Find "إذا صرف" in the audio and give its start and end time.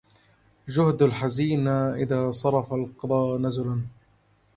1.67-2.73